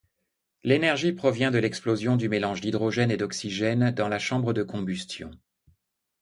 L’énergie 0.63 1.11
provient 1.11 1.51
de 1.51 1.59
l’explosion 1.59 2.15
du 2.17 2.27
mélange 2.27 2.59
d’hydrogène 2.59 3.11
et 3.11 3.17
d’oxygène 3.17 3.91
dans 3.91 4.09
la 4.09 4.17
chambre 4.17 4.51
de 4.51 4.63
combustion. 4.63 5.29